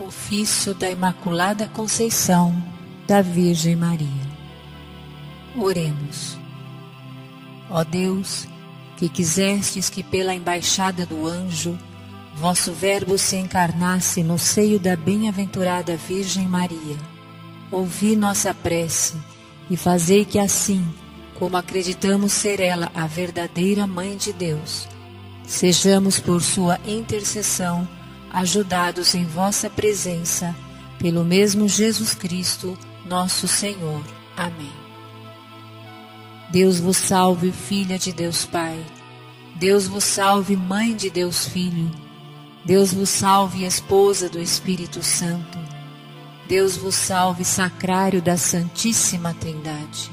Ofício 0.00 0.74
da 0.74 0.90
Imaculada 0.90 1.68
Conceição 1.68 2.52
da 3.06 3.22
Virgem 3.22 3.76
Maria. 3.76 4.08
Oremos. 5.56 6.36
Ó 7.70 7.84
Deus, 7.84 8.48
que 8.96 9.08
quisestes 9.08 9.88
que 9.88 10.02
pela 10.02 10.34
embaixada 10.34 11.06
do 11.06 11.26
anjo 11.26 11.78
vosso 12.34 12.72
Verbo 12.72 13.16
se 13.16 13.36
encarnasse 13.36 14.24
no 14.24 14.36
seio 14.36 14.80
da 14.80 14.96
bem-aventurada 14.96 15.96
Virgem 15.96 16.48
Maria, 16.48 16.96
ouvi 17.70 18.16
nossa 18.16 18.52
prece 18.52 19.14
e 19.70 19.76
fazei 19.76 20.24
que 20.24 20.40
assim, 20.40 20.84
como 21.38 21.56
acreditamos 21.56 22.32
ser 22.32 22.58
ela 22.58 22.90
a 22.94 23.06
verdadeira 23.06 23.86
Mãe 23.86 24.16
de 24.16 24.32
Deus, 24.32 24.88
sejamos 25.46 26.18
por 26.18 26.42
sua 26.42 26.80
intercessão 26.84 27.88
ajudados 28.34 29.14
em 29.14 29.24
vossa 29.24 29.70
presença, 29.70 30.54
pelo 30.98 31.24
mesmo 31.24 31.68
Jesus 31.68 32.14
Cristo, 32.14 32.76
nosso 33.06 33.46
Senhor. 33.46 34.02
Amém. 34.36 34.72
Deus 36.50 36.80
vos 36.80 36.96
salve, 36.96 37.52
filha 37.52 37.96
de 37.96 38.12
Deus 38.12 38.44
Pai. 38.44 38.84
Deus 39.54 39.86
vos 39.86 40.02
salve, 40.02 40.56
mãe 40.56 40.96
de 40.96 41.08
Deus 41.10 41.46
Filho. 41.46 41.88
Deus 42.64 42.92
vos 42.92 43.08
salve, 43.08 43.64
esposa 43.64 44.28
do 44.28 44.40
Espírito 44.40 45.00
Santo. 45.00 45.58
Deus 46.48 46.76
vos 46.76 46.96
salve, 46.96 47.44
sacrário 47.44 48.20
da 48.20 48.36
Santíssima 48.36 49.32
Trindade. 49.34 50.10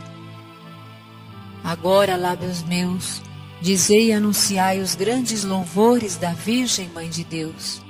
Agora, 1.64 2.16
lábios 2.16 2.62
meus, 2.62 3.20
dizei 3.60 4.10
e 4.10 4.14
anunciai 4.14 4.80
os 4.80 4.94
grandes 4.94 5.44
louvores 5.44 6.18
da 6.18 6.34
Virgem 6.34 6.88
Mãe 6.90 7.10
de 7.10 7.24
Deus. 7.24 7.82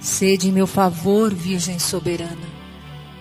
Sede 0.00 0.48
em 0.48 0.52
meu 0.52 0.66
favor, 0.66 1.34
Virgem 1.34 1.78
soberana, 1.78 2.48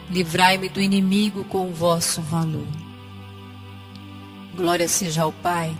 livrai-me 0.10 0.70
do 0.70 0.80
inimigo 0.80 1.44
com 1.44 1.70
o 1.70 1.74
vosso 1.74 2.22
valor. 2.22 2.68
Glória 4.56 4.88
seja 4.88 5.24
ao 5.24 5.34
Pai, 5.34 5.78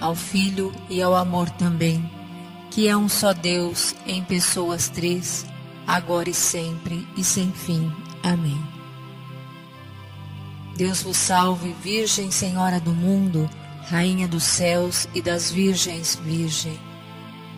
ao 0.00 0.14
Filho 0.14 0.72
e 0.88 1.02
ao 1.02 1.14
amor 1.14 1.50
também, 1.50 2.10
que 2.70 2.88
é 2.88 2.96
um 2.96 3.06
só 3.06 3.34
Deus 3.34 3.94
em 4.06 4.24
pessoas 4.24 4.88
três, 4.88 5.44
agora 5.86 6.30
e 6.30 6.34
sempre 6.34 7.06
e 7.18 7.22
sem 7.22 7.52
fim. 7.52 7.92
Amém. 8.22 8.58
Deus 10.74 11.02
vos 11.02 11.18
salve, 11.18 11.74
Virgem 11.82 12.30
Senhora 12.30 12.80
do 12.80 12.92
mundo, 12.92 13.48
Rainha 13.90 14.26
dos 14.26 14.44
céus 14.44 15.06
e 15.14 15.20
das 15.20 15.50
virgens, 15.50 16.18
Virgem, 16.24 16.78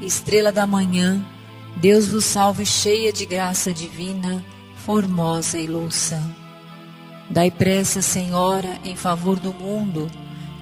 Estrela 0.01 0.51
da 0.51 0.67
manhã, 0.67 1.25
Deus 1.77 2.09
vos 2.09 2.25
salve, 2.25 2.65
cheia 2.65 3.13
de 3.13 3.27
graça 3.27 3.73
divina, 3.73 4.45
formosa 4.77 5.59
e 5.59 5.67
louça. 5.67 6.23
Dai 7.29 7.51
pressa, 7.51 8.03
Senhora, 8.03 8.79
em 8.85 8.95
favor 8.95 9.39
do 9.39 9.53
mundo, 9.53 10.11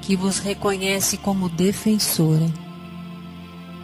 que 0.03 0.17
vos 0.17 0.39
reconhece 0.39 1.17
como 1.17 1.49
defensora. 1.49 2.47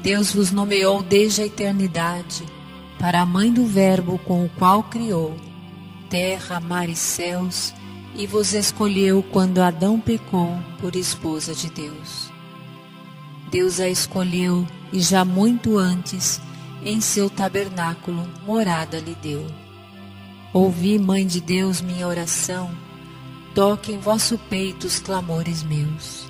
Deus 0.03 0.33
vos 0.33 0.51
nomeou 0.51 1.03
desde 1.03 1.43
a 1.43 1.47
eternidade 1.47 2.45
para 2.99 3.21
a 3.21 3.27
mãe 3.27 3.53
do 3.53 3.67
Verbo 3.67 4.19
com 4.19 4.45
o 4.45 4.49
qual 4.51 4.85
criou 4.85 5.37
terra, 6.09 6.61
mar 6.61 6.89
e 6.89 6.97
céus, 6.97 7.75
e 8.15 8.27
vos 8.27 8.55
escolheu 8.55 9.23
quando 9.23 9.61
Adão 9.61 10.01
pecou 10.01 10.57
por 10.81 10.97
esposa 10.97 11.55
de 11.55 11.69
Deus. 11.71 12.31
Deus 13.51 13.79
a 13.81 13.89
escolheu 13.89 14.67
e 14.93 15.01
já 15.01 15.25
muito 15.25 15.77
antes 15.77 16.41
em 16.85 17.01
seu 17.01 17.29
tabernáculo 17.29 18.29
morada 18.45 18.99
lhe 18.99 19.15
deu. 19.17 19.47
Ouvi, 20.53 20.99
Mãe 20.99 21.27
de 21.27 21.41
Deus, 21.41 21.81
minha 21.81 22.07
oração, 22.07 22.71
toque 23.55 23.93
em 23.93 23.99
vosso 23.99 24.39
peito 24.39 24.87
os 24.87 24.99
clamores 24.99 25.63
meus. 25.63 26.27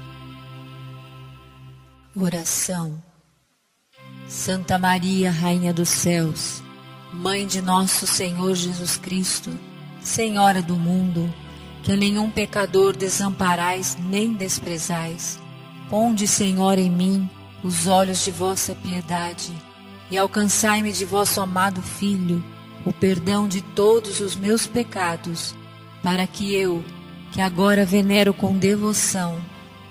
Oração. 2.15 3.03
Santa 4.27 4.79
Maria, 4.79 5.31
Rainha 5.31 5.73
dos 5.73 5.89
céus, 5.89 6.63
Mãe 7.13 7.47
de 7.47 7.63
nosso 7.63 8.07
Senhor 8.07 8.55
Jesus 8.55 8.97
Cristo, 8.97 9.51
Senhora 10.01 10.61
do 10.61 10.77
mundo, 10.77 11.33
que 11.83 11.93
a 11.93 11.97
nenhum 11.97 12.31
pecador 12.31 12.97
desamparais 12.97 13.97
nem 14.01 14.33
desprezais, 14.33 15.39
ponde, 15.89 16.27
Senhor, 16.27 16.79
em 16.79 16.91
mim 16.91 17.31
os 17.63 17.87
olhos 17.87 18.25
de 18.25 18.33
vossa 18.33 18.75
piedade 18.75 19.53
e 20.11 20.19
alcançai-me 20.19 20.93
de 20.93 21.05
vosso 21.05 21.41
amado 21.41 21.83
Filho 21.83 22.43
o 22.85 22.93
perdão 22.93 23.49
de 23.49 23.61
todos 23.61 24.21
os 24.21 24.37
meus 24.37 24.67
pecados, 24.67 25.55
para 26.03 26.27
que 26.27 26.55
eu, 26.55 26.85
que 27.33 27.41
agora 27.41 27.85
venero 27.85 28.33
com 28.33 28.57
devoção 28.57 29.41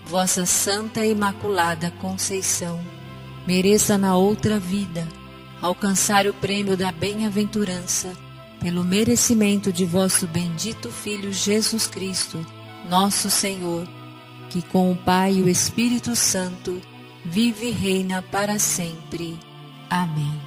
vossa 0.06 0.46
Santa 0.46 1.06
e 1.06 1.12
Imaculada 1.12 1.92
Conceição, 2.00 2.80
mereça 3.46 3.98
na 3.98 4.16
outra 4.16 4.60
vida 4.60 5.08
alcançar 5.62 6.28
o 6.28 6.34
prêmio 6.34 6.78
da 6.78 6.92
bem-aventurança 6.92 8.14
pelo 8.60 8.84
merecimento 8.84 9.74
de 9.74 9.84
vosso 9.84 10.28
bendito 10.28 10.90
Filho 10.90 11.34
Jesus 11.34 11.88
Cristo, 11.88 12.46
nosso 12.90 13.30
Senhor, 13.30 13.88
que 14.50 14.62
com 14.62 14.92
o 14.92 14.96
Pai 14.96 15.34
e 15.34 15.42
o 15.42 15.50
Espírito 15.50 16.16
Santo 16.16 16.80
vive 17.24 17.68
e 17.68 17.72
reina 17.72 18.22
para 18.22 18.60
sempre. 18.60 19.38
Amém. 19.90 20.42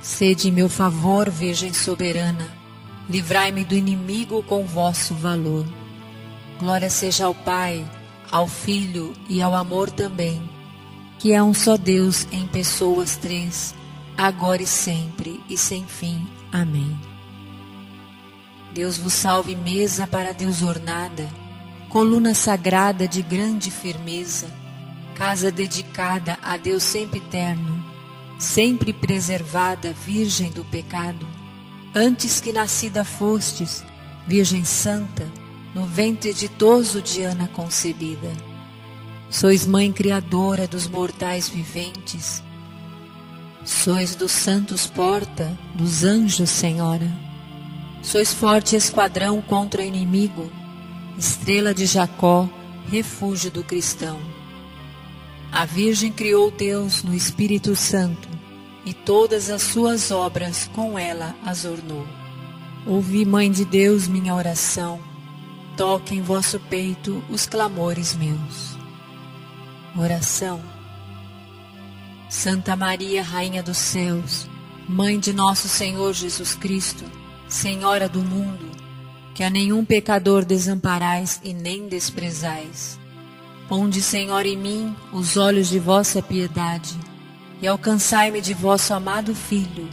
Sede 0.00 0.50
meu 0.50 0.68
favor, 0.68 1.28
Virgem 1.28 1.72
soberana, 1.72 2.48
livrai-me 3.08 3.64
do 3.64 3.74
inimigo 3.74 4.42
com 4.44 4.64
vosso 4.64 5.14
valor. 5.14 5.66
Glória 6.60 6.88
seja 6.88 7.26
ao 7.26 7.34
Pai, 7.34 7.84
ao 8.30 8.46
Filho 8.46 9.12
e 9.28 9.42
ao 9.42 9.54
amor 9.54 9.90
também, 9.90 10.48
que 11.18 11.32
é 11.32 11.42
um 11.42 11.52
só 11.52 11.76
Deus 11.76 12.26
em 12.30 12.46
pessoas 12.46 13.16
três, 13.16 13.74
agora 14.16 14.62
e 14.62 14.66
sempre 14.66 15.42
e 15.48 15.58
sem 15.58 15.84
fim. 15.84 16.26
Amém. 16.52 16.96
Deus 18.72 18.96
vos 18.96 19.12
salve, 19.12 19.56
mesa 19.56 20.06
para 20.06 20.32
Deus 20.32 20.62
ornada 20.62 21.28
coluna 21.96 22.34
sagrada 22.34 23.08
de 23.08 23.22
grande 23.22 23.70
firmeza, 23.70 24.48
casa 25.14 25.50
dedicada 25.50 26.38
a 26.42 26.58
Deus 26.58 26.82
sempre 26.82 27.20
eterno, 27.20 27.82
sempre 28.38 28.92
preservada, 28.92 29.94
virgem 30.04 30.50
do 30.50 30.62
pecado. 30.62 31.26
Antes 31.94 32.38
que 32.38 32.52
nascida 32.52 33.02
fostes, 33.02 33.82
Virgem 34.26 34.62
Santa, 34.62 35.26
no 35.74 35.86
ventre 35.86 36.34
ditoso 36.34 37.00
de 37.00 37.22
Ana 37.22 37.48
concebida. 37.48 38.30
Sois 39.30 39.66
mãe 39.66 39.90
criadora 39.90 40.68
dos 40.68 40.86
mortais 40.86 41.48
viventes. 41.48 42.42
Sois 43.64 44.14
dos 44.14 44.32
santos 44.32 44.86
porta, 44.86 45.58
dos 45.74 46.04
anjos 46.04 46.50
senhora. 46.50 47.10
Sois 48.02 48.34
forte 48.34 48.76
esquadrão 48.76 49.40
contra 49.40 49.80
o 49.80 49.84
inimigo 49.84 50.52
estrela 51.18 51.72
de 51.72 51.86
Jacó, 51.86 52.48
refúgio 52.88 53.50
do 53.50 53.64
cristão. 53.64 54.18
A 55.50 55.64
Virgem 55.64 56.12
criou 56.12 56.50
Deus 56.50 57.02
no 57.02 57.14
Espírito 57.14 57.74
Santo 57.74 58.28
e 58.84 58.92
todas 58.92 59.48
as 59.48 59.62
suas 59.62 60.10
obras 60.10 60.70
com 60.74 60.98
ela 60.98 61.34
as 61.44 61.64
ornou. 61.64 62.06
Ouvi, 62.86 63.24
Mãe 63.24 63.50
de 63.50 63.64
Deus, 63.64 64.06
minha 64.06 64.34
oração, 64.34 65.00
toque 65.76 66.14
em 66.14 66.22
vosso 66.22 66.60
peito 66.60 67.22
os 67.30 67.46
clamores 67.46 68.14
meus. 68.14 68.76
Oração. 69.96 70.60
Santa 72.28 72.76
Maria, 72.76 73.22
Rainha 73.22 73.62
dos 73.62 73.78
céus, 73.78 74.46
Mãe 74.88 75.18
de 75.18 75.32
nosso 75.32 75.68
Senhor 75.68 76.12
Jesus 76.12 76.54
Cristo, 76.54 77.04
Senhora 77.48 78.08
do 78.08 78.20
mundo, 78.20 78.75
que 79.36 79.44
a 79.44 79.50
nenhum 79.50 79.84
pecador 79.84 80.46
desamparais 80.46 81.42
e 81.44 81.52
nem 81.52 81.88
desprezais. 81.88 82.98
Ponde, 83.68 84.00
Senhor, 84.00 84.46
em 84.46 84.56
mim 84.56 84.96
os 85.12 85.36
olhos 85.36 85.68
de 85.68 85.78
vossa 85.78 86.22
piedade 86.22 86.94
e 87.60 87.66
alcançai-me 87.66 88.40
de 88.40 88.54
vosso 88.54 88.94
amado 88.94 89.34
Filho 89.34 89.86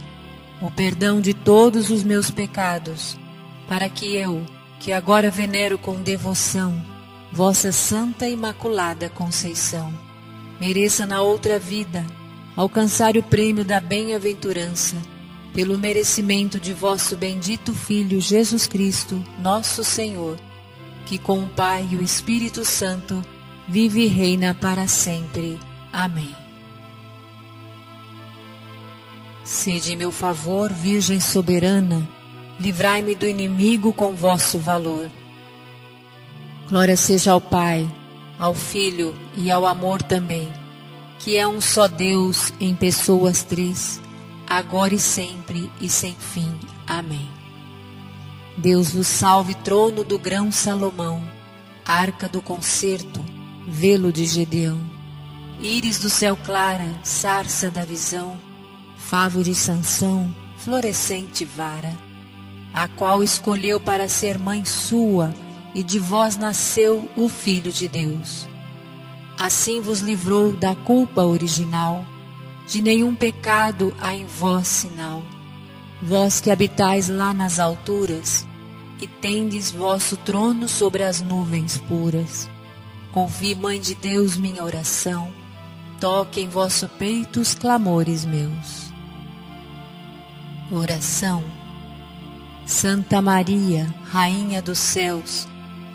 o 0.62 0.70
perdão 0.70 1.20
de 1.20 1.34
todos 1.34 1.90
os 1.90 2.02
meus 2.02 2.30
pecados, 2.30 3.18
para 3.68 3.86
que 3.86 4.16
eu, 4.16 4.42
que 4.80 4.92
agora 4.92 5.30
venero 5.30 5.76
com 5.76 6.00
devoção 6.00 6.82
vossa 7.30 7.70
Santa 7.70 8.26
Imaculada 8.26 9.10
Conceição, 9.10 9.92
mereça 10.58 11.04
na 11.04 11.20
outra 11.20 11.58
vida 11.58 12.02
alcançar 12.56 13.14
o 13.14 13.22
prêmio 13.22 13.62
da 13.62 13.78
bem-aventurança 13.78 14.96
pelo 15.54 15.78
merecimento 15.78 16.58
de 16.58 16.74
vosso 16.74 17.16
bendito 17.16 17.72
Filho 17.72 18.20
Jesus 18.20 18.66
Cristo, 18.66 19.24
nosso 19.38 19.84
Senhor, 19.84 20.36
que 21.06 21.16
com 21.16 21.44
o 21.44 21.48
Pai 21.48 21.88
e 21.92 21.96
o 21.96 22.02
Espírito 22.02 22.64
Santo 22.64 23.24
vive 23.68 24.02
e 24.02 24.08
reina 24.08 24.52
para 24.52 24.88
sempre. 24.88 25.58
Amém. 25.92 26.34
Sede 29.44 29.94
meu 29.94 30.10
favor, 30.10 30.72
Virgem 30.72 31.20
soberana, 31.20 32.08
livrai-me 32.58 33.14
do 33.14 33.26
inimigo 33.26 33.92
com 33.92 34.12
vosso 34.12 34.58
valor. 34.58 35.08
Glória 36.68 36.96
seja 36.96 37.32
ao 37.32 37.40
Pai, 37.40 37.88
ao 38.38 38.54
Filho 38.54 39.14
e 39.36 39.50
ao 39.50 39.66
amor 39.66 40.02
também, 40.02 40.50
que 41.20 41.36
é 41.36 41.46
um 41.46 41.60
só 41.60 41.86
Deus 41.86 42.52
em 42.58 42.74
pessoas 42.74 43.44
três, 43.44 44.00
agora 44.48 44.94
e 44.94 44.98
sempre 44.98 45.70
e 45.80 45.88
sem 45.88 46.14
fim. 46.14 46.58
Amém. 46.86 47.28
Deus 48.56 48.92
vos 48.92 49.06
salve, 49.06 49.54
trono 49.54 50.04
do 50.04 50.18
grão 50.18 50.52
Salomão, 50.52 51.22
arca 51.84 52.28
do 52.28 52.40
concerto, 52.40 53.24
velo 53.66 54.12
de 54.12 54.24
Gedeão, 54.26 54.80
íris 55.60 55.98
do 55.98 56.08
céu 56.08 56.36
clara, 56.36 56.86
sarça 57.02 57.70
da 57.70 57.84
visão, 57.84 58.38
favo 58.96 59.42
de 59.42 59.54
Sansão, 59.54 60.34
florescente 60.58 61.44
vara, 61.44 61.92
a 62.72 62.86
qual 62.86 63.22
escolheu 63.22 63.80
para 63.80 64.08
ser 64.08 64.38
mãe 64.38 64.64
sua, 64.64 65.34
e 65.74 65.82
de 65.82 65.98
vós 65.98 66.36
nasceu 66.36 67.10
o 67.16 67.28
Filho 67.28 67.72
de 67.72 67.88
Deus. 67.88 68.48
Assim 69.36 69.80
vos 69.80 69.98
livrou 69.98 70.52
da 70.52 70.74
culpa 70.76 71.22
original, 71.22 72.06
de 72.66 72.82
nenhum 72.82 73.14
pecado 73.14 73.94
há 74.00 74.14
em 74.14 74.26
vós 74.26 74.66
sinal. 74.66 75.22
Vós 76.02 76.40
que 76.40 76.50
habitais 76.50 77.08
lá 77.08 77.32
nas 77.32 77.58
alturas, 77.58 78.46
e 79.00 79.06
tendes 79.06 79.70
vosso 79.70 80.16
trono 80.16 80.68
sobre 80.68 81.02
as 81.02 81.20
nuvens 81.20 81.78
puras. 81.78 82.48
Ouvi, 83.14 83.54
Mãe 83.54 83.80
de 83.80 83.94
Deus, 83.94 84.36
minha 84.36 84.64
oração, 84.64 85.32
toque 86.00 86.40
em 86.40 86.48
vosso 86.48 86.88
peito 86.88 87.40
os 87.40 87.54
clamores 87.54 88.24
meus. 88.24 88.92
Oração 90.70 91.44
Santa 92.66 93.20
Maria, 93.20 93.94
Rainha 94.10 94.62
dos 94.62 94.78
céus, 94.78 95.46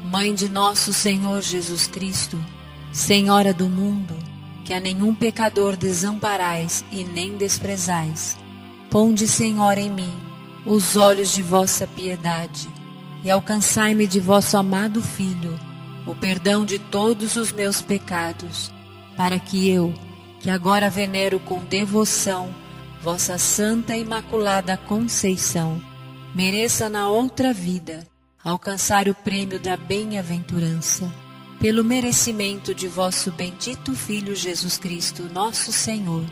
Mãe 0.03 0.35
de 0.35 0.47
nosso 0.47 0.93
Senhor 0.93 1.41
Jesus 1.41 1.87
Cristo, 1.87 2.39
Senhora 2.91 3.51
do 3.51 3.67
mundo, 3.67 4.15
que 4.69 4.73
a 4.75 4.79
nenhum 4.79 5.15
pecador 5.15 5.75
desamparais 5.75 6.85
e 6.91 7.03
nem 7.03 7.35
desprezais, 7.35 8.37
ponde, 8.91 9.27
Senhor, 9.27 9.79
em 9.79 9.89
mim 9.89 10.13
os 10.63 10.95
olhos 10.95 11.33
de 11.33 11.41
vossa 11.41 11.87
piedade 11.87 12.69
e 13.23 13.31
alcançai-me 13.31 14.05
de 14.05 14.19
vosso 14.19 14.55
amado 14.55 15.01
Filho 15.01 15.59
o 16.05 16.13
perdão 16.13 16.63
de 16.63 16.77
todos 16.77 17.35
os 17.35 17.51
meus 17.51 17.81
pecados, 17.81 18.71
para 19.17 19.39
que 19.39 19.67
eu, 19.67 19.91
que 20.39 20.51
agora 20.51 20.87
venero 20.87 21.39
com 21.39 21.65
devoção, 21.65 22.53
vossa 23.01 23.39
Santa 23.39 23.97
Imaculada 23.97 24.77
Conceição, 24.77 25.81
mereça 26.35 26.87
na 26.87 27.09
outra 27.09 27.51
vida 27.51 28.05
alcançar 28.43 29.07
o 29.07 29.15
prêmio 29.15 29.59
da 29.59 29.75
bem-aventurança, 29.75 31.11
pelo 31.59 31.83
merecimento 31.83 32.73
de 32.73 32.87
vosso 32.87 33.31
bendito 33.31 33.93
Filho 33.93 34.33
Jesus 34.35 34.77
Cristo, 34.77 35.29
nosso 35.33 35.73
Senhor, 35.73 36.23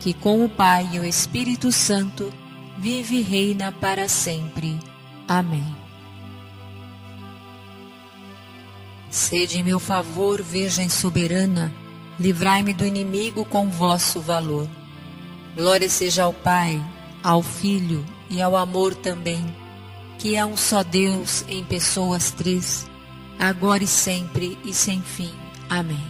que 0.00 0.14
com 0.14 0.44
o 0.44 0.48
Pai 0.48 0.88
e 0.92 1.00
o 1.00 1.04
Espírito 1.04 1.72
Santo 1.72 2.32
vive 2.78 3.16
e 3.16 3.22
reina 3.22 3.72
para 3.72 4.08
sempre. 4.08 4.78
Amém. 5.26 5.82
Sede 9.10 9.58
em 9.58 9.64
meu 9.64 9.78
favor, 9.78 10.40
Virgem 10.40 10.88
soberana, 10.88 11.72
livrai-me 12.18 12.72
do 12.72 12.86
inimigo 12.86 13.44
com 13.44 13.68
vosso 13.68 14.20
valor. 14.20 14.68
Glória 15.56 15.88
seja 15.88 16.22
ao 16.22 16.32
Pai, 16.32 16.82
ao 17.22 17.42
Filho 17.42 18.04
e 18.30 18.40
ao 18.40 18.56
amor 18.56 18.94
também, 18.94 19.44
que 20.18 20.36
é 20.36 20.46
um 20.46 20.56
só 20.56 20.82
Deus 20.82 21.44
em 21.48 21.62
pessoas 21.62 22.30
três, 22.30 22.88
agora 23.42 23.82
e 23.82 23.88
sempre 23.88 24.56
e 24.64 24.72
sem 24.72 25.02
fim. 25.02 25.34
Amém. 25.68 26.04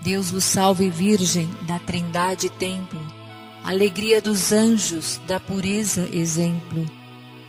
Deus 0.00 0.30
vos 0.30 0.44
salve, 0.44 0.88
Virgem 0.88 1.50
da 1.62 1.78
Trindade 1.78 2.48
Templo, 2.48 3.00
alegria 3.62 4.22
dos 4.22 4.52
anjos, 4.52 5.20
da 5.26 5.38
pureza 5.38 6.08
exemplo, 6.10 6.86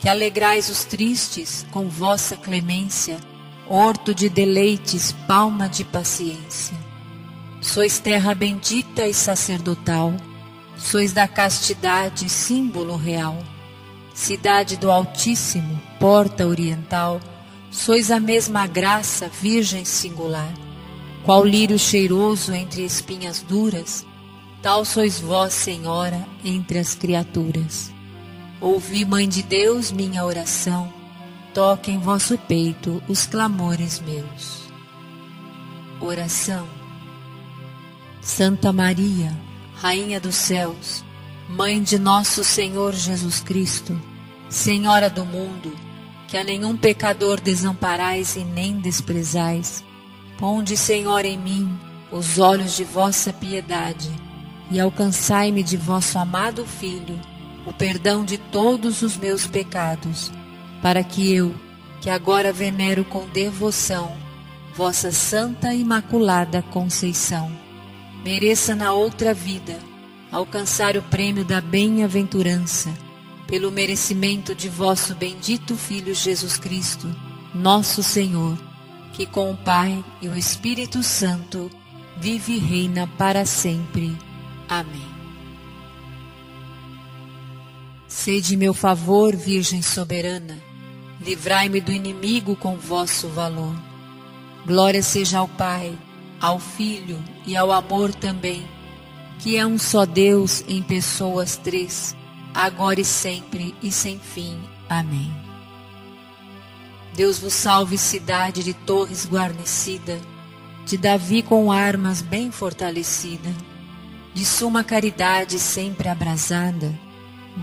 que 0.01 0.09
alegrais 0.09 0.67
os 0.67 0.83
tristes 0.83 1.65
com 1.71 1.87
vossa 1.87 2.35
clemência, 2.35 3.17
horto 3.65 4.13
de 4.13 4.27
deleites, 4.27 5.13
palma 5.25 5.69
de 5.69 5.85
paciência. 5.85 6.77
Sois 7.61 7.97
terra 7.97 8.35
bendita 8.35 9.07
e 9.07 9.13
sacerdotal, 9.13 10.13
sois 10.77 11.13
da 11.13 11.29
castidade 11.29 12.27
símbolo 12.27 12.97
real. 12.97 13.37
Cidade 14.13 14.75
do 14.75 14.91
Altíssimo, 14.91 15.81
porta 15.99 16.45
oriental, 16.45 17.21
sois 17.77 18.09
a 18.09 18.19
mesma 18.19 18.65
graça, 18.65 19.29
virgem 19.29 19.85
singular. 19.85 20.51
Qual 21.23 21.45
lírio 21.45 21.77
cheiroso 21.77 22.53
entre 22.53 22.83
espinhas 22.83 23.41
duras, 23.41 24.05
tal 24.63 24.83
sois 24.83 25.19
vós, 25.19 25.53
Senhora, 25.53 26.27
entre 26.43 26.79
as 26.79 26.95
criaturas. 26.95 27.91
Ouvi, 28.59 29.05
Mãe 29.05 29.29
de 29.29 29.43
Deus, 29.43 29.91
minha 29.91 30.25
oração, 30.25 30.91
toque 31.53 31.91
em 31.91 31.99
vosso 31.99 32.35
peito 32.37 33.01
os 33.07 33.27
clamores 33.27 33.99
meus. 33.99 34.63
Oração 36.01 36.67
Santa 38.21 38.73
Maria, 38.73 39.37
Rainha 39.75 40.19
dos 40.19 40.35
céus, 40.35 41.05
Mãe 41.47 41.81
de 41.81 41.99
nosso 41.99 42.43
Senhor 42.43 42.93
Jesus 42.93 43.39
Cristo, 43.39 43.99
Senhora 44.49 45.09
do 45.09 45.23
mundo, 45.23 45.86
que 46.27 46.37
a 46.37 46.43
nenhum 46.43 46.75
pecador 46.75 47.39
desamparais 47.39 48.35
e 48.35 48.43
nem 48.43 48.79
desprezais, 48.79 49.83
ponde, 50.37 50.75
Senhor, 50.75 51.23
em 51.25 51.37
mim 51.37 51.79
os 52.11 52.37
olhos 52.37 52.75
de 52.75 52.83
vossa 52.83 53.33
piedade 53.33 54.09
e 54.69 54.79
alcançai-me 54.79 55.63
de 55.63 55.77
vosso 55.77 56.19
amado 56.19 56.65
Filho 56.65 57.19
o 57.65 57.73
perdão 57.73 58.23
de 58.23 58.37
todos 58.37 59.01
os 59.01 59.17
meus 59.17 59.45
pecados, 59.45 60.31
para 60.81 61.03
que 61.03 61.33
eu, 61.33 61.53
que 61.99 62.09
agora 62.09 62.53
venero 62.53 63.03
com 63.03 63.27
devoção 63.27 64.15
vossa 64.73 65.11
Santa 65.11 65.73
Imaculada 65.73 66.61
Conceição, 66.61 67.51
mereça 68.23 68.75
na 68.75 68.93
outra 68.93 69.33
vida 69.33 69.77
alcançar 70.31 70.95
o 70.95 71.01
prêmio 71.01 71.43
da 71.43 71.59
bem-aventurança, 71.59 72.93
pelo 73.47 73.71
merecimento 73.71 74.53
de 74.53 74.69
vosso 74.69 75.15
bendito 75.15 75.75
Filho 75.75 76.13
Jesus 76.13 76.57
Cristo, 76.57 77.07
nosso 77.55 78.03
Senhor, 78.03 78.57
que 79.13 79.25
com 79.25 79.51
o 79.51 79.57
Pai 79.57 80.03
e 80.21 80.27
o 80.27 80.37
Espírito 80.37 81.01
Santo 81.01 81.71
vive 82.17 82.53
e 82.53 82.59
reina 82.59 83.07
para 83.17 83.45
sempre. 83.45 84.15
Amém. 84.67 85.17
Sede 88.07 88.57
meu 88.57 88.73
favor, 88.73 89.35
Virgem 89.35 89.81
soberana, 89.81 90.57
livrai-me 91.21 91.79
do 91.79 91.91
inimigo 91.91 92.55
com 92.55 92.75
vosso 92.75 93.27
valor. 93.29 93.75
Glória 94.65 95.01
seja 95.01 95.39
ao 95.39 95.47
Pai 95.47 95.97
ao 96.39 96.59
Filho 96.59 97.23
e 97.45 97.55
ao 97.55 97.71
amor 97.71 98.13
também, 98.13 98.63
que 99.39 99.57
é 99.57 99.65
um 99.65 99.77
só 99.77 100.05
Deus 100.05 100.63
em 100.67 100.81
pessoas 100.81 101.57
três, 101.57 102.15
agora 102.57 102.99
e 102.99 103.05
sempre 103.05 103.75
e 103.83 103.91
sem 103.91 104.19
fim. 104.19 104.59
Amém. 104.89 105.31
Deus 107.13 107.37
vos 107.39 107.53
salve, 107.53 107.97
cidade 107.97 108.63
de 108.63 108.73
torres 108.73 109.27
guarnecida, 109.29 110.19
de 110.85 110.97
Davi 110.97 111.43
com 111.43 111.71
armas 111.71 112.21
bem 112.21 112.51
fortalecida, 112.51 113.49
de 114.33 114.43
suma 114.43 114.83
caridade 114.83 115.59
sempre 115.59 116.09
abrasada, 116.09 116.93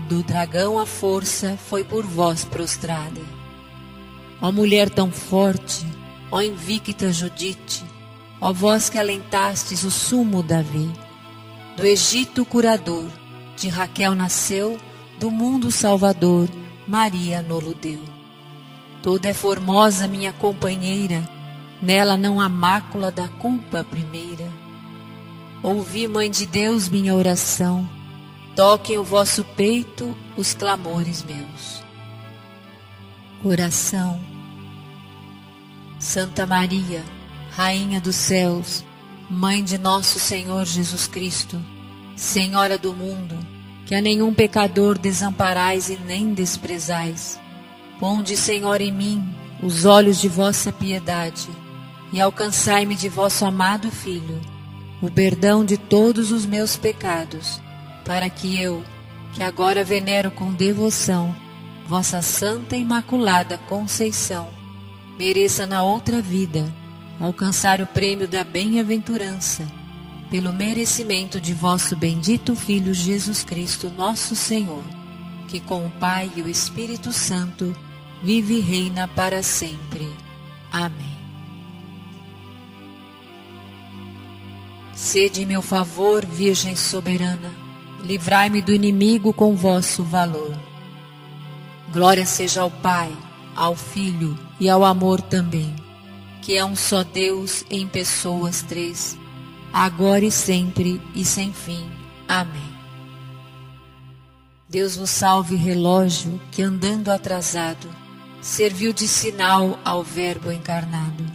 do 0.07 0.23
dragão 0.23 0.79
a 0.79 0.85
força 0.85 1.57
foi 1.69 1.83
por 1.83 2.05
vós 2.05 2.45
prostrada. 2.45 3.21
Ó 4.41 4.51
mulher 4.51 4.89
tão 4.89 5.11
forte, 5.11 5.85
ó 6.31 6.41
invicta 6.41 7.11
Judite, 7.11 7.83
Ó 8.41 8.51
vós 8.51 8.89
que 8.89 8.97
alentastes 8.97 9.83
o 9.83 9.91
sumo 9.91 10.43
Davi, 10.43 10.91
do 11.77 11.85
Egito 11.85 12.45
curador, 12.45 13.07
de 13.55 13.69
Raquel 13.69 14.15
nasceu, 14.15 14.77
do 15.19 15.31
mundo 15.31 15.71
salvador, 15.71 16.49
Maria 16.87 17.41
nolo 17.41 17.73
deu. 17.73 18.01
Toda 19.01 19.29
é 19.29 19.33
formosa 19.33 20.07
minha 20.07 20.33
companheira, 20.33 21.27
nela 21.81 22.17
não 22.17 22.41
há 22.41 22.49
mácula 22.49 23.11
da 23.11 23.27
culpa 23.27 23.83
primeira. 23.83 24.51
Ouvi, 25.63 26.07
Mãe 26.07 26.29
de 26.29 26.45
Deus, 26.45 26.89
minha 26.89 27.15
oração, 27.15 27.89
toquem 28.55 28.97
o 28.97 29.03
vosso 29.03 29.43
peito 29.43 30.15
os 30.37 30.53
clamores 30.53 31.23
meus. 31.23 31.83
Oração 33.43 34.19
Santa 35.99 36.45
Maria, 36.45 37.03
Rainha 37.51 38.01
dos 38.01 38.15
céus, 38.15 38.83
Mãe 39.29 39.63
de 39.63 39.77
nosso 39.77 40.19
Senhor 40.19 40.65
Jesus 40.65 41.07
Cristo, 41.07 41.59
Senhora 42.15 42.77
do 42.77 42.93
mundo, 42.93 43.37
que 43.85 43.93
a 43.93 44.01
nenhum 44.01 44.33
pecador 44.33 44.97
desamparais 44.97 45.89
e 45.89 45.97
nem 45.97 46.33
desprezais. 46.33 47.39
Ponde, 47.99 48.37
Senhor, 48.37 48.79
em 48.81 48.91
mim 48.91 49.35
os 49.61 49.85
olhos 49.85 50.19
de 50.19 50.27
vossa 50.27 50.71
piedade 50.71 51.47
e 52.11 52.21
alcançai-me 52.21 52.95
de 52.95 53.09
vosso 53.09 53.45
amado 53.45 53.91
Filho 53.91 54.41
o 55.01 55.11
perdão 55.11 55.65
de 55.65 55.77
todos 55.77 56.31
os 56.31 56.45
meus 56.45 56.77
pecados, 56.77 57.61
para 58.05 58.29
que 58.29 58.59
eu, 58.59 58.83
que 59.33 59.43
agora 59.43 59.83
venero 59.83 60.31
com 60.31 60.53
devoção 60.53 61.35
vossa 61.85 62.21
Santa 62.21 62.75
Imaculada 62.75 63.57
Conceição, 63.69 64.47
mereça 65.19 65.67
na 65.67 65.83
outra 65.83 66.21
vida 66.21 66.65
alcançar 67.19 67.81
o 67.81 67.85
prêmio 67.85 68.27
da 68.27 68.43
bem-aventurança 68.43 69.84
pelo 70.29 70.51
merecimento 70.51 71.39
de 71.39 71.53
vosso 71.53 71.95
bendito 71.95 72.55
Filho 72.55 72.93
Jesus 72.93 73.43
Cristo, 73.43 73.91
nosso 73.95 74.35
Senhor, 74.35 74.83
que 75.47 75.59
com 75.59 75.85
o 75.85 75.91
Pai 75.91 76.31
e 76.35 76.41
o 76.41 76.49
Espírito 76.49 77.13
Santo 77.13 77.75
vive 78.23 78.55
e 78.55 78.59
reina 78.59 79.07
para 79.07 79.43
sempre. 79.43 80.09
Amém. 80.71 81.15
Sede 84.93 85.45
meu 85.45 85.61
favor, 85.61 86.25
Virgem 86.25 86.75
soberana, 86.75 87.51
livrai-me 88.03 88.61
do 88.61 88.73
inimigo 88.73 89.33
com 89.33 89.55
vosso 89.55 90.03
valor. 90.03 90.57
Glória 91.93 92.25
seja 92.25 92.61
ao 92.61 92.71
Pai, 92.71 93.15
ao 93.55 93.75
Filho 93.75 94.37
e 94.59 94.69
ao 94.69 94.83
amor 94.83 95.21
também, 95.21 95.75
que 96.41 96.57
é 96.57 96.65
um 96.65 96.75
só 96.75 97.03
Deus 97.03 97.63
em 97.69 97.87
pessoas 97.87 98.61
três 98.63 99.17
agora 99.75 100.23
e 100.23 100.31
sempre 100.31 101.01
e 101.13 101.25
sem 101.25 101.51
fim. 101.51 101.85
Amém. 102.29 102.73
Deus 104.69 104.95
vos 104.95 105.09
salve, 105.09 105.57
relógio 105.57 106.39
que 106.49 106.61
andando 106.61 107.09
atrasado 107.09 107.89
serviu 108.39 108.93
de 108.93 109.05
sinal 109.05 109.77
ao 109.83 110.01
Verbo 110.01 110.49
encarnado. 110.49 111.25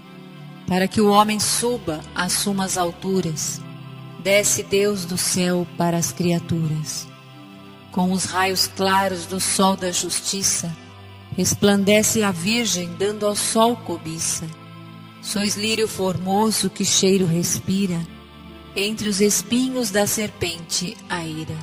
Para 0.67 0.89
que 0.89 1.03
o 1.03 1.11
homem 1.11 1.39
suba 1.39 2.01
às 2.15 2.33
sumas 2.33 2.79
alturas, 2.79 3.61
desce 4.23 4.63
Deus 4.63 5.05
do 5.05 5.19
céu 5.19 5.67
para 5.77 5.99
as 5.99 6.11
criaturas. 6.11 7.07
Com 7.93 8.11
os 8.11 8.25
raios 8.25 8.67
claros 8.69 9.27
do 9.27 9.39
sol 9.39 9.77
da 9.77 9.93
justiça, 9.93 10.75
resplandece 11.37 12.23
a 12.23 12.31
Virgem 12.31 12.89
dando 12.99 13.27
ao 13.27 13.37
sol 13.37 13.77
cobiça. 13.77 14.47
Sois 15.21 15.57
lírio 15.57 15.87
formoso 15.87 16.71
que 16.71 16.87
cheiro 16.87 17.27
respira, 17.27 18.01
entre 18.75 19.09
os 19.09 19.21
espinhos 19.21 19.91
da 19.91 20.07
serpente 20.07 20.97
a 21.09 21.25
ira. 21.25 21.57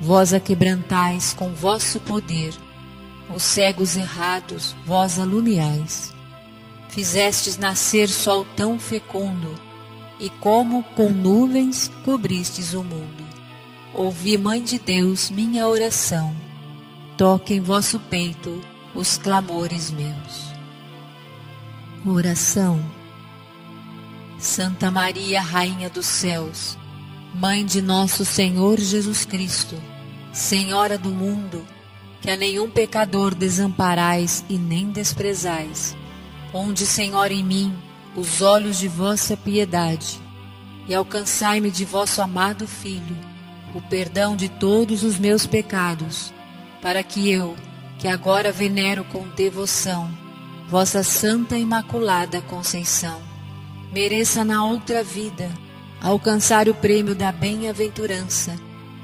Vós 0.00 0.32
a 0.32 0.40
quebrantais 0.40 1.32
com 1.32 1.52
vosso 1.54 2.00
poder, 2.00 2.52
os 3.34 3.42
cegos 3.42 3.96
errados 3.96 4.74
vós 4.84 5.18
alumiais. 5.18 6.12
Fizestes 6.88 7.58
nascer 7.58 8.08
sol 8.08 8.46
tão 8.56 8.78
fecundo, 8.78 9.54
e 10.20 10.30
como 10.30 10.82
com 10.94 11.10
nuvens 11.10 11.90
cobristes 12.04 12.72
o 12.74 12.84
mundo. 12.84 13.24
Ouvi, 13.92 14.36
Mãe 14.36 14.62
de 14.62 14.78
Deus, 14.78 15.30
minha 15.30 15.66
oração, 15.66 16.34
toque 17.16 17.54
em 17.54 17.60
vosso 17.60 17.98
peito 17.98 18.60
os 18.94 19.18
clamores 19.18 19.90
meus. 19.90 20.54
Oração 22.06 22.84
Santa 24.44 24.90
Maria, 24.90 25.40
Rainha 25.40 25.88
dos 25.88 26.04
Céus, 26.04 26.76
Mãe 27.34 27.64
de 27.64 27.80
nosso 27.80 28.26
Senhor 28.26 28.78
Jesus 28.78 29.24
Cristo, 29.24 29.74
Senhora 30.34 30.98
do 30.98 31.08
mundo, 31.08 31.66
que 32.20 32.30
a 32.30 32.36
nenhum 32.36 32.68
pecador 32.68 33.34
desamparais 33.34 34.44
e 34.46 34.58
nem 34.58 34.90
desprezais. 34.90 35.96
Onde, 36.52 36.84
Senhor, 36.84 37.32
em 37.32 37.42
mim 37.42 37.74
os 38.14 38.42
olhos 38.42 38.78
de 38.78 38.86
vossa 38.86 39.34
piedade, 39.34 40.20
e 40.86 40.94
alcançai-me 40.94 41.70
de 41.70 41.86
vosso 41.86 42.20
amado 42.20 42.68
Filho 42.68 43.16
o 43.74 43.80
perdão 43.80 44.36
de 44.36 44.50
todos 44.50 45.02
os 45.02 45.18
meus 45.18 45.46
pecados, 45.46 46.34
para 46.82 47.02
que 47.02 47.30
eu, 47.30 47.56
que 47.98 48.06
agora 48.06 48.52
venero 48.52 49.04
com 49.04 49.26
devoção, 49.26 50.08
vossa 50.68 51.02
Santa 51.02 51.56
Imaculada 51.56 52.42
Conceição, 52.42 53.33
mereça 53.94 54.44
na 54.44 54.64
outra 54.64 55.04
vida 55.04 55.48
alcançar 56.02 56.68
o 56.68 56.74
prêmio 56.74 57.14
da 57.14 57.30
bem-aventurança, 57.30 58.56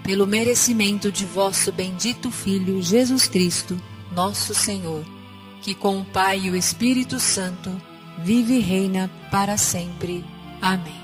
pelo 0.03 0.27
merecimento 0.27 1.13
de 1.13 1.25
vosso 1.25 1.71
bendito 1.71 2.29
Filho 2.29 2.83
Jesus 2.83 3.29
Cristo, 3.29 3.81
nosso 4.11 4.53
Senhor, 4.53 5.05
que 5.63 5.75
com 5.75 6.01
o 6.01 6.05
Pai 6.05 6.41
e 6.41 6.51
o 6.51 6.57
Espírito 6.57 7.21
Santo 7.21 7.71
vive 8.19 8.55
e 8.55 8.61
reina 8.61 9.09
para 9.31 9.57
sempre. 9.57 10.25
Amém. 10.61 11.01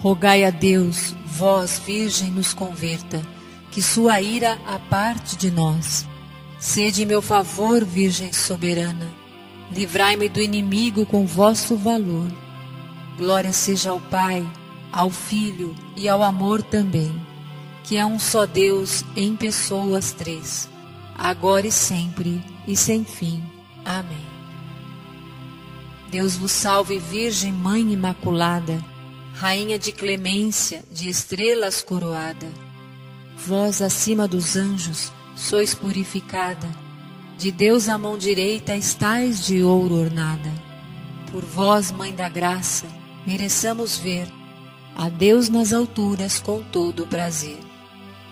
Rogai 0.00 0.44
a 0.44 0.50
Deus, 0.50 1.14
vós, 1.26 1.78
Virgem, 1.84 2.30
nos 2.30 2.54
converta, 2.54 3.20
que 3.70 3.82
sua 3.82 4.22
ira 4.22 4.58
aparte 4.66 5.36
de 5.36 5.50
nós. 5.50 6.08
Sede 6.58 7.04
meu 7.04 7.20
favor, 7.20 7.84
Virgem 7.84 8.32
soberana 8.32 9.25
Livrai-me 9.70 10.28
do 10.28 10.40
inimigo 10.40 11.04
com 11.04 11.26
vosso 11.26 11.76
valor. 11.76 12.30
Glória 13.18 13.52
seja 13.52 13.90
ao 13.90 14.00
Pai, 14.00 14.46
ao 14.92 15.10
Filho 15.10 15.74
e 15.96 16.08
ao 16.08 16.22
amor 16.22 16.62
também, 16.62 17.14
que 17.82 17.96
é 17.96 18.06
um 18.06 18.18
só 18.18 18.46
Deus 18.46 19.04
em 19.16 19.34
pessoas 19.34 20.12
três, 20.12 20.68
agora 21.16 21.66
e 21.66 21.72
sempre 21.72 22.42
e 22.66 22.76
sem 22.76 23.04
fim. 23.04 23.42
Amém. 23.84 24.26
Deus 26.10 26.36
vos 26.36 26.52
salve, 26.52 26.98
Virgem 26.98 27.52
Mãe 27.52 27.92
Imaculada, 27.92 28.82
Rainha 29.34 29.78
de 29.78 29.92
clemência, 29.92 30.82
de 30.90 31.08
estrelas 31.10 31.82
coroada. 31.82 32.48
Vós, 33.36 33.82
acima 33.82 34.26
dos 34.26 34.56
anjos, 34.56 35.12
sois 35.34 35.74
purificada 35.74 36.85
de 37.36 37.50
Deus 37.50 37.88
a 37.88 37.98
mão 37.98 38.16
direita 38.16 38.74
estais 38.74 39.44
de 39.44 39.62
ouro 39.62 39.94
ornada. 39.94 40.50
Por 41.30 41.44
vós, 41.44 41.92
Mãe 41.92 42.14
da 42.14 42.28
Graça, 42.28 42.86
mereçamos 43.26 43.98
ver 43.98 44.26
a 44.96 45.10
Deus 45.10 45.50
nas 45.50 45.72
alturas 45.72 46.38
com 46.38 46.62
todo 46.62 47.04
o 47.04 47.06
prazer. 47.06 47.58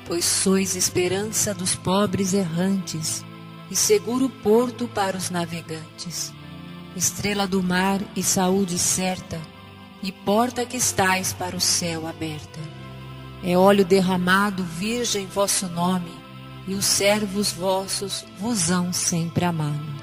Pois 0.07 0.25
sois 0.25 0.75
esperança 0.75 1.55
dos 1.55 1.75
pobres 1.75 2.33
errantes 2.33 3.23
e 3.71 3.77
seguro 3.77 4.31
porto 4.31 4.89
para 4.89 5.17
os 5.17 5.29
navegantes. 5.29 6.33
Estrela 6.97 7.47
do 7.47 7.63
mar 7.63 8.01
e 8.17 8.23
saúde 8.23 8.79
certa, 8.79 9.41
e 10.03 10.13
porta 10.13 10.65
que 10.65 10.77
estais 10.77 11.33
para 11.33 11.57
o 11.57 11.61
céu 11.61 12.07
aberta. 12.07 12.61
É 13.43 13.59
óleo 13.59 13.85
derramado, 13.85 14.63
virgem, 14.63 15.27
vosso 15.27 15.67
nome, 15.69 16.11
e 16.67 16.75
os 16.75 16.85
servos 16.85 17.53
vossos 17.53 18.25
vos 18.39 18.71
hão 18.71 18.93
sempre 18.93 19.45
amado. 19.45 19.95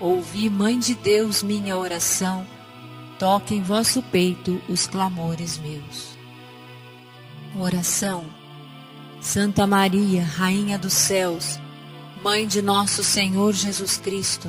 Ouvi, 0.00 0.50
Mãe 0.50 0.78
de 0.78 0.94
Deus, 0.94 1.42
minha 1.42 1.76
oração, 1.76 2.46
toque 3.18 3.54
em 3.54 3.62
vosso 3.62 4.02
peito 4.02 4.60
os 4.68 4.86
clamores 4.86 5.58
meus. 5.58 6.16
Oração 7.58 8.26
Santa 9.20 9.66
Maria, 9.66 10.22
Rainha 10.22 10.78
dos 10.78 10.92
céus, 10.92 11.58
Mãe 12.22 12.46
de 12.46 12.60
nosso 12.60 13.02
Senhor 13.02 13.52
Jesus 13.52 13.96
Cristo, 13.96 14.48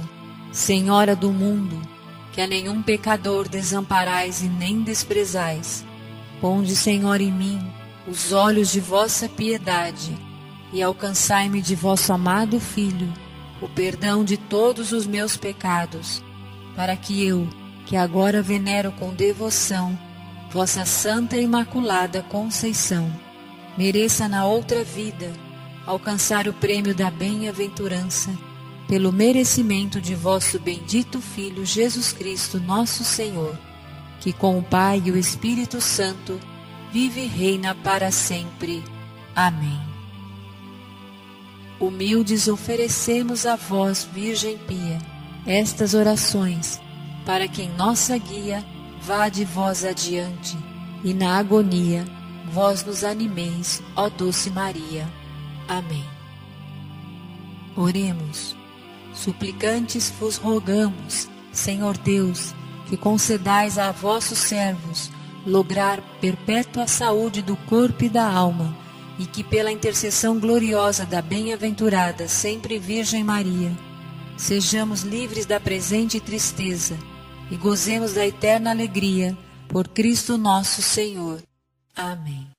Senhora 0.52 1.16
do 1.16 1.32
mundo, 1.32 1.82
que 2.34 2.42
a 2.42 2.48
nenhum 2.48 2.82
pecador 2.82 3.48
desamparais 3.48 4.42
e 4.42 4.48
nem 4.48 4.82
desprezais, 4.82 5.86
ponde, 6.42 6.76
Senhor, 6.76 7.22
em 7.22 7.32
mim 7.32 7.60
os 8.08 8.32
olhos 8.32 8.72
de 8.72 8.80
vossa 8.80 9.28
piedade 9.28 10.27
e 10.72 10.82
alcançai-me 10.82 11.62
de 11.62 11.76
vosso 11.76 12.12
amado 12.12 12.60
Filho 12.60 13.12
o 13.62 13.68
perdão 13.68 14.24
de 14.24 14.38
todos 14.38 14.92
os 14.92 15.08
meus 15.08 15.36
pecados, 15.36 16.24
para 16.76 16.96
que 16.96 17.26
eu, 17.26 17.48
que 17.86 17.96
agora 17.96 18.42
venero 18.42 18.92
com 18.92 19.14
devoção 19.14 19.98
vossa 20.52 20.86
Santa 20.86 21.38
Imaculada 21.38 22.22
Conceição, 22.24 23.12
mereça 23.78 24.28
na 24.28 24.46
outra 24.46 24.84
vida 24.84 25.32
alcançar 25.86 26.48
o 26.48 26.54
prêmio 26.54 26.94
da 26.94 27.10
bem-aventurança, 27.10 28.32
pelo 28.88 29.12
merecimento 29.12 30.00
de 30.00 30.16
vosso 30.16 30.60
bendito 30.60 31.22
Filho 31.22 31.66
Jesus 31.66 32.12
Cristo, 32.12 32.60
nosso 32.60 33.04
Senhor, 33.04 33.58
que 34.20 34.34
com 34.34 34.58
o 34.58 34.64
Pai 34.64 35.02
e 35.06 35.12
o 35.12 35.18
Espírito 35.18 35.80
Santo 35.82 36.40
vive 36.92 37.22
e 37.22 37.28
reina 37.28 37.76
para 37.76 38.12
sempre. 38.12 38.84
Amém. 39.36 39.87
Humildes 41.80 42.48
oferecemos 42.48 43.46
a 43.46 43.56
vós, 43.56 44.08
Virgem 44.12 44.58
Pia, 44.58 45.00
estas 45.46 45.94
orações, 45.94 46.82
para 47.26 47.48
que 47.48 47.62
em 47.62 47.70
nossa 47.76 48.18
guia 48.18 48.66
vá 49.02 49.30
de 49.30 49.46
vós 49.46 49.86
adiante 49.86 50.58
e 51.04 51.14
na 51.14 51.38
agonia 51.38 52.06
vós 52.52 52.84
nos 52.84 53.04
animeis, 53.04 53.84
ó 53.96 54.10
doce 54.10 54.50
Maria. 54.50 55.08
Amém. 55.68 56.06
Oremos. 57.76 58.56
Suplicantes 59.14 60.14
vos 60.20 60.38
rogamos, 60.38 61.30
Senhor 61.52 61.98
Deus, 61.98 62.54
que 62.88 62.98
concedais 62.98 63.78
a 63.78 63.92
vossos 63.92 64.40
servos 64.40 65.12
lograr 65.46 66.02
perpétua 66.20 66.88
saúde 66.88 67.42
do 67.42 67.56
corpo 67.56 68.04
e 68.04 68.10
da 68.10 68.30
alma, 68.30 68.76
e 69.20 69.26
que 69.26 69.44
pela 69.44 69.72
intercessão 69.72 70.40
gloriosa 70.40 71.06
da 71.06 71.22
bem-aventurada 71.22 72.28
sempre 72.28 72.78
Virgem 72.78 73.24
Maria, 73.24 73.72
sejamos 74.38 75.02
livres 75.02 75.46
da 75.46 75.60
presente 75.60 76.20
tristeza 76.20 76.98
e 77.50 77.56
gozemos 77.56 78.14
da 78.14 78.26
eterna 78.26 78.72
alegria 78.72 79.38
por 79.68 79.88
Cristo 79.88 80.38
nosso 80.38 80.82
Senhor. 80.82 81.42
Amém. 81.96 82.57